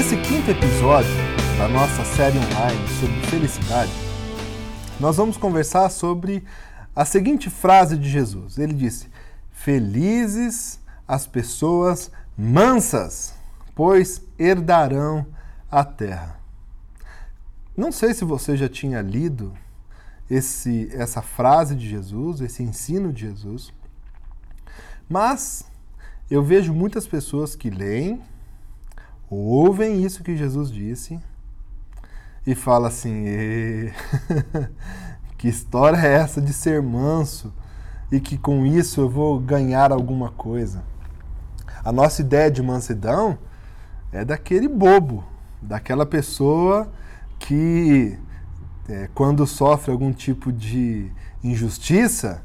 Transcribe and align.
Nesse 0.00 0.16
quinto 0.16 0.50
episódio 0.50 1.10
da 1.58 1.68
nossa 1.68 2.02
série 2.06 2.38
online 2.38 2.88
sobre 2.98 3.20
felicidade, 3.26 3.92
nós 4.98 5.18
vamos 5.18 5.36
conversar 5.36 5.90
sobre 5.90 6.42
a 6.96 7.04
seguinte 7.04 7.50
frase 7.50 7.98
de 7.98 8.08
Jesus. 8.08 8.56
Ele 8.56 8.72
disse: 8.72 9.10
Felizes 9.50 10.80
as 11.06 11.26
pessoas 11.26 12.10
mansas, 12.34 13.34
pois 13.74 14.22
herdarão 14.38 15.26
a 15.70 15.84
terra. 15.84 16.40
Não 17.76 17.92
sei 17.92 18.14
se 18.14 18.24
você 18.24 18.56
já 18.56 18.70
tinha 18.70 19.02
lido 19.02 19.52
esse, 20.30 20.88
essa 20.94 21.20
frase 21.20 21.76
de 21.76 21.86
Jesus, 21.86 22.40
esse 22.40 22.62
ensino 22.62 23.12
de 23.12 23.20
Jesus, 23.20 23.70
mas 25.06 25.66
eu 26.30 26.42
vejo 26.42 26.72
muitas 26.72 27.06
pessoas 27.06 27.54
que 27.54 27.68
leem, 27.68 28.22
ouvem 29.30 30.02
isso 30.02 30.24
que 30.24 30.36
Jesus 30.36 30.70
disse 30.70 31.20
e 32.46 32.54
falam 32.54 32.88
assim: 32.88 33.24
que 35.38 35.48
história 35.48 35.96
é 35.96 36.14
essa 36.14 36.40
de 36.40 36.52
ser 36.52 36.82
manso 36.82 37.52
e 38.10 38.18
que 38.20 38.36
com 38.36 38.66
isso 38.66 39.00
eu 39.00 39.08
vou 39.08 39.38
ganhar 39.38 39.92
alguma 39.92 40.30
coisa? 40.30 40.82
A 41.84 41.92
nossa 41.92 42.20
ideia 42.20 42.50
de 42.50 42.62
mansidão 42.62 43.38
é 44.12 44.24
daquele 44.24 44.68
bobo, 44.68 45.24
daquela 45.62 46.04
pessoa 46.04 46.90
que, 47.38 48.18
é, 48.88 49.08
quando 49.14 49.46
sofre 49.46 49.90
algum 49.90 50.12
tipo 50.12 50.52
de 50.52 51.10
injustiça, 51.42 52.42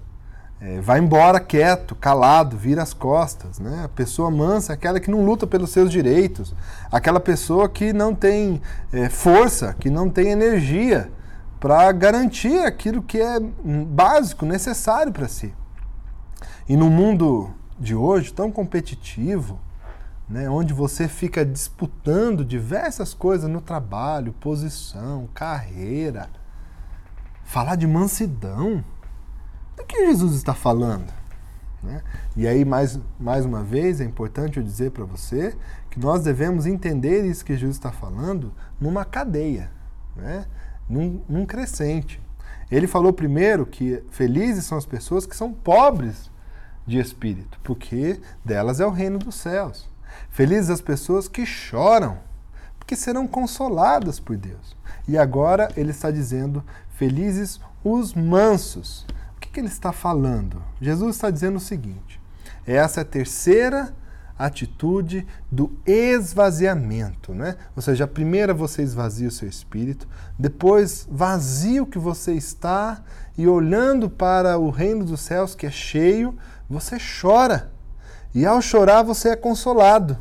é, 0.59 0.79
vai 0.79 0.99
embora 0.99 1.39
quieto, 1.39 1.95
calado, 1.95 2.57
vira 2.57 2.81
as 2.81 2.93
costas. 2.93 3.59
Né? 3.59 3.83
A 3.83 3.89
pessoa 3.89 4.31
mansa 4.31 4.73
é 4.73 4.75
aquela 4.75 4.99
que 4.99 5.11
não 5.11 5.25
luta 5.25 5.45
pelos 5.45 5.69
seus 5.69 5.91
direitos, 5.91 6.55
aquela 6.91 7.19
pessoa 7.19 7.67
que 7.67 7.91
não 7.91 8.15
tem 8.15 8.61
é, 8.91 9.09
força, 9.09 9.75
que 9.79 9.89
não 9.89 10.09
tem 10.09 10.29
energia 10.29 11.11
para 11.59 11.91
garantir 11.91 12.59
aquilo 12.59 13.01
que 13.01 13.19
é 13.19 13.39
básico, 13.39 14.45
necessário 14.45 15.11
para 15.11 15.27
si. 15.27 15.53
E 16.67 16.75
no 16.77 16.89
mundo 16.89 17.53
de 17.79 17.93
hoje, 17.95 18.33
tão 18.33 18.51
competitivo, 18.51 19.59
né, 20.27 20.49
onde 20.49 20.73
você 20.73 21.07
fica 21.07 21.45
disputando 21.45 22.43
diversas 22.43 23.13
coisas 23.13 23.49
no 23.49 23.61
trabalho, 23.61 24.33
posição, 24.33 25.27
carreira, 25.33 26.29
falar 27.43 27.75
de 27.75 27.85
mansidão 27.85 28.83
do 29.75 29.85
que 29.85 30.05
Jesus 30.05 30.35
está 30.35 30.53
falando? 30.53 31.11
Né? 31.83 32.01
E 32.35 32.47
aí, 32.47 32.65
mais, 32.65 32.99
mais 33.19 33.45
uma 33.45 33.63
vez, 33.63 34.01
é 34.01 34.03
importante 34.03 34.57
eu 34.57 34.63
dizer 34.63 34.91
para 34.91 35.05
você 35.05 35.55
que 35.89 35.99
nós 35.99 36.23
devemos 36.23 36.65
entender 36.65 37.25
isso 37.25 37.45
que 37.45 37.55
Jesus 37.55 37.77
está 37.77 37.91
falando 37.91 38.51
numa 38.79 39.05
cadeia, 39.05 39.69
né? 40.15 40.45
num, 40.89 41.21
num 41.29 41.45
crescente. 41.45 42.21
Ele 42.71 42.87
falou 42.87 43.13
primeiro 43.13 43.65
que 43.65 44.03
felizes 44.09 44.65
são 44.65 44.77
as 44.77 44.85
pessoas 44.85 45.25
que 45.25 45.35
são 45.35 45.53
pobres 45.53 46.31
de 46.85 46.99
espírito, 46.99 47.59
porque 47.63 48.19
delas 48.43 48.79
é 48.79 48.85
o 48.85 48.91
reino 48.91 49.19
dos 49.19 49.35
céus. 49.35 49.87
Felizes 50.29 50.69
as 50.69 50.81
pessoas 50.81 51.27
que 51.27 51.45
choram, 51.45 52.17
porque 52.79 52.95
serão 52.95 53.27
consoladas 53.27 54.19
por 54.19 54.35
Deus. 54.35 54.75
E 55.07 55.17
agora 55.17 55.71
ele 55.75 55.91
está 55.91 56.09
dizendo: 56.09 56.63
felizes 56.89 57.59
os 57.83 58.13
mansos, 58.13 59.05
que 59.55 59.61
ele 59.61 59.69
está 59.69 59.93
falando? 59.93 60.61
Jesus 60.81 61.15
está 61.15 61.31
dizendo 61.31 61.55
o 61.55 61.61
seguinte: 61.61 62.19
essa 62.67 62.99
é 62.99 63.03
a 63.03 63.05
terceira 63.05 63.95
atitude 64.37 65.25
do 65.49 65.71
esvaziamento, 65.85 67.33
né? 67.33 67.55
Ou 67.73 67.81
seja, 67.81 68.03
a 68.03 68.07
primeira 68.07 68.53
você 68.53 68.81
esvazia 68.81 69.29
o 69.29 69.31
seu 69.31 69.47
espírito, 69.47 70.05
depois 70.37 71.07
vazia 71.09 71.81
o 71.81 71.85
que 71.85 71.97
você 71.97 72.33
está 72.33 73.01
e 73.37 73.47
olhando 73.47 74.09
para 74.09 74.57
o 74.57 74.69
reino 74.69 75.05
dos 75.05 75.21
céus 75.21 75.55
que 75.55 75.65
é 75.65 75.71
cheio, 75.71 76.37
você 76.69 76.97
chora. 77.21 77.71
E 78.33 78.45
ao 78.45 78.61
chorar 78.61 79.03
você 79.03 79.29
é 79.29 79.35
consolado. 79.37 80.17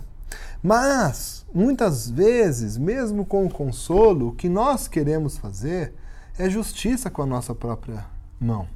Mas 0.63 1.45
muitas 1.53 2.09
vezes, 2.09 2.79
mesmo 2.79 3.27
com 3.27 3.45
o 3.45 3.51
consolo, 3.51 4.29
o 4.29 4.33
que 4.33 4.49
nós 4.49 4.87
queremos 4.87 5.37
fazer 5.37 5.93
é 6.39 6.49
justiça 6.49 7.11
com 7.11 7.23
a 7.23 7.27
nossa 7.27 7.53
própria 7.53 8.07
mão. 8.41 8.69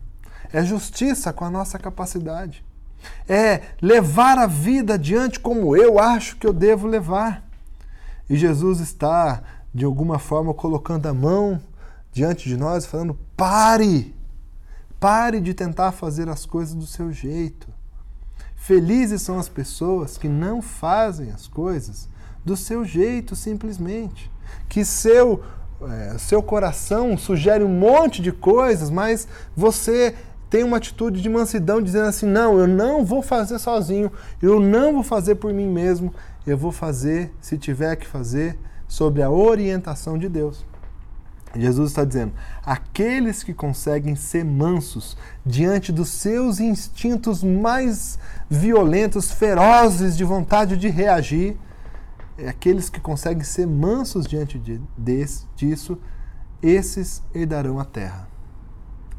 É 0.52 0.64
justiça 0.64 1.32
com 1.32 1.44
a 1.44 1.50
nossa 1.50 1.78
capacidade. 1.78 2.64
É 3.28 3.62
levar 3.80 4.38
a 4.38 4.46
vida 4.46 4.94
adiante 4.94 5.38
como 5.38 5.76
eu 5.76 5.98
acho 5.98 6.36
que 6.36 6.46
eu 6.46 6.52
devo 6.52 6.86
levar. 6.86 7.46
E 8.28 8.36
Jesus 8.36 8.80
está, 8.80 9.42
de 9.74 9.84
alguma 9.84 10.18
forma, 10.18 10.52
colocando 10.52 11.06
a 11.06 11.14
mão 11.14 11.60
diante 12.12 12.48
de 12.48 12.56
nós, 12.56 12.86
falando: 12.86 13.18
pare! 13.36 14.14
Pare 15.00 15.40
de 15.40 15.54
tentar 15.54 15.92
fazer 15.92 16.28
as 16.28 16.44
coisas 16.44 16.74
do 16.74 16.86
seu 16.86 17.12
jeito. 17.12 17.68
Felizes 18.56 19.22
são 19.22 19.38
as 19.38 19.48
pessoas 19.48 20.18
que 20.18 20.28
não 20.28 20.60
fazem 20.60 21.30
as 21.30 21.46
coisas 21.46 22.08
do 22.44 22.56
seu 22.56 22.84
jeito, 22.84 23.36
simplesmente. 23.36 24.30
Que 24.68 24.84
seu, 24.84 25.42
é, 25.82 26.18
seu 26.18 26.42
coração 26.42 27.16
sugere 27.16 27.62
um 27.62 27.68
monte 27.68 28.20
de 28.20 28.32
coisas, 28.32 28.90
mas 28.90 29.28
você 29.56 30.16
tem 30.50 30.64
uma 30.64 30.78
atitude 30.78 31.20
de 31.20 31.28
mansidão, 31.28 31.82
dizendo 31.82 32.06
assim: 32.06 32.26
não, 32.26 32.58
eu 32.58 32.66
não 32.66 33.04
vou 33.04 33.22
fazer 33.22 33.58
sozinho, 33.58 34.10
eu 34.40 34.58
não 34.58 34.94
vou 34.94 35.02
fazer 35.02 35.34
por 35.36 35.52
mim 35.52 35.66
mesmo, 35.66 36.12
eu 36.46 36.56
vou 36.56 36.72
fazer, 36.72 37.32
se 37.40 37.58
tiver 37.58 37.96
que 37.96 38.06
fazer, 38.06 38.58
sobre 38.86 39.22
a 39.22 39.30
orientação 39.30 40.16
de 40.16 40.28
Deus. 40.28 40.64
Jesus 41.54 41.90
está 41.90 42.04
dizendo: 42.04 42.32
aqueles 42.64 43.42
que 43.42 43.52
conseguem 43.52 44.14
ser 44.14 44.44
mansos 44.44 45.16
diante 45.44 45.92
dos 45.92 46.08
seus 46.08 46.60
instintos 46.60 47.42
mais 47.42 48.18
violentos, 48.48 49.30
ferozes, 49.30 50.16
de 50.16 50.24
vontade 50.24 50.76
de 50.76 50.88
reagir, 50.88 51.56
é 52.38 52.48
aqueles 52.48 52.88
que 52.88 53.00
conseguem 53.00 53.42
ser 53.42 53.66
mansos 53.66 54.26
diante 54.26 54.58
de, 54.58 54.80
desse, 54.96 55.44
disso, 55.56 55.98
esses 56.62 57.22
herdarão 57.34 57.78
a 57.78 57.84
terra 57.84 58.28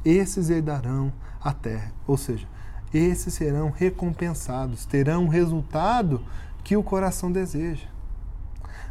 esses 0.04 0.50
herdarão 0.50 1.12
a 1.42 1.54
terra. 1.54 1.92
Ou 2.08 2.18
seja, 2.18 2.48
esses 2.94 3.34
serão 3.34 3.70
recompensados, 3.70 4.86
terão 4.86 5.26
o 5.26 5.30
resultado 5.30 6.22
que 6.64 6.76
o 6.76 6.84
coração 6.84 7.32
deseja. 7.32 7.88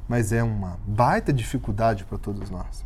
Mas 0.08 0.32
é 0.32 0.42
uma 0.42 0.78
baita 0.86 1.32
dificuldade 1.32 2.04
para 2.04 2.18
todos 2.18 2.50
nós. 2.50 2.84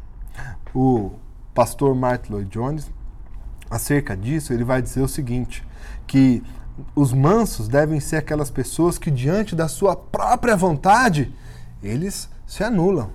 O 0.74 1.12
pastor 1.54 1.94
Martin 1.94 2.32
Lloyd 2.32 2.50
Jones, 2.50 2.90
acerca 3.70 4.16
disso, 4.16 4.52
ele 4.52 4.64
vai 4.64 4.82
dizer 4.82 5.02
o 5.02 5.08
seguinte: 5.08 5.64
que 6.06 6.42
os 6.94 7.12
mansos 7.12 7.68
devem 7.68 8.00
ser 8.00 8.16
aquelas 8.16 8.50
pessoas 8.50 8.98
que, 8.98 9.10
diante 9.10 9.54
da 9.54 9.68
sua 9.68 9.94
própria 9.94 10.56
vontade, 10.56 11.32
eles 11.82 12.28
se 12.46 12.64
anulam. 12.64 13.10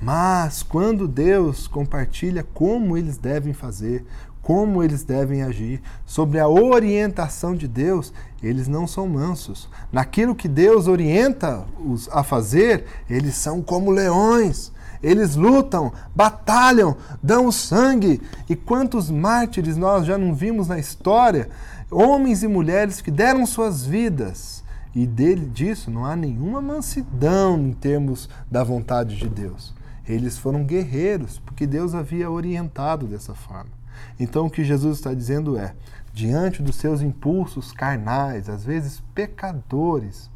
Mas 0.00 0.62
quando 0.62 1.06
Deus 1.06 1.66
compartilha 1.66 2.42
como 2.42 2.96
eles 2.96 3.18
devem 3.18 3.52
fazer, 3.52 4.06
como 4.42 4.82
eles 4.82 5.04
devem 5.04 5.42
agir, 5.42 5.82
sobre 6.06 6.38
a 6.38 6.48
orientação 6.48 7.54
de 7.54 7.68
Deus, 7.68 8.12
eles 8.42 8.66
não 8.66 8.86
são 8.86 9.06
mansos. 9.06 9.68
Naquilo 9.92 10.34
que 10.34 10.48
Deus 10.48 10.86
orienta-os 10.86 12.08
a 12.10 12.22
fazer, 12.22 12.86
eles 13.08 13.34
são 13.34 13.62
como 13.62 13.90
leões. 13.90 14.72
Eles 15.02 15.34
lutam, 15.34 15.92
batalham, 16.14 16.96
dão 17.22 17.46
o 17.46 17.52
sangue. 17.52 18.20
E 18.48 18.56
quantos 18.56 19.10
mártires 19.10 19.76
nós 19.76 20.06
já 20.06 20.18
não 20.18 20.34
vimos 20.34 20.68
na 20.68 20.78
história? 20.78 21.48
Homens 21.90 22.42
e 22.42 22.48
mulheres 22.48 23.00
que 23.00 23.10
deram 23.10 23.46
suas 23.46 23.84
vidas. 23.84 24.62
E 24.94 25.06
dele, 25.06 25.46
disso 25.46 25.90
não 25.90 26.04
há 26.04 26.16
nenhuma 26.16 26.60
mansidão 26.60 27.58
em 27.58 27.72
termos 27.72 28.28
da 28.50 28.64
vontade 28.64 29.16
de 29.16 29.28
Deus. 29.28 29.72
Eles 30.06 30.36
foram 30.36 30.64
guerreiros, 30.64 31.38
porque 31.38 31.66
Deus 31.66 31.94
havia 31.94 32.30
orientado 32.30 33.06
dessa 33.06 33.34
forma. 33.34 33.79
Então 34.18 34.46
o 34.46 34.50
que 34.50 34.64
Jesus 34.64 34.98
está 34.98 35.14
dizendo 35.14 35.56
é: 35.56 35.74
diante 36.12 36.62
dos 36.62 36.76
seus 36.76 37.00
impulsos 37.00 37.72
carnais, 37.72 38.48
às 38.48 38.64
vezes 38.64 39.02
pecadores, 39.14 40.30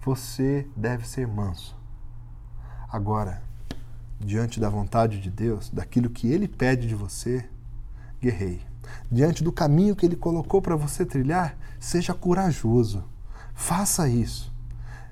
você 0.00 0.66
deve 0.76 1.06
ser 1.06 1.26
manso. 1.26 1.76
Agora, 2.90 3.42
diante 4.18 4.58
da 4.58 4.68
vontade 4.68 5.20
de 5.20 5.30
Deus, 5.30 5.70
daquilo 5.70 6.10
que 6.10 6.28
Ele 6.28 6.48
pede 6.48 6.88
de 6.88 6.94
você, 6.94 7.44
guerreie. 8.20 8.66
Diante 9.10 9.44
do 9.44 9.52
caminho 9.52 9.94
que 9.94 10.06
Ele 10.06 10.16
colocou 10.16 10.62
para 10.62 10.76
você 10.76 11.04
trilhar, 11.04 11.56
seja 11.78 12.14
corajoso. 12.14 13.04
Faça 13.54 14.08
isso. 14.08 14.52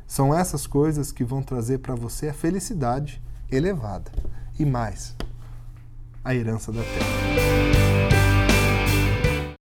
São 0.06 0.34
essas 0.34 0.66
coisas 0.66 1.12
que 1.12 1.24
vão 1.24 1.42
trazer 1.42 1.78
para 1.78 1.94
você 1.94 2.28
a 2.28 2.34
felicidade 2.34 3.22
elevada. 3.50 4.10
E 4.58 4.64
mais, 4.64 5.14
a 6.24 6.34
herança 6.34 6.72
da 6.72 6.82
terra. 6.82 7.85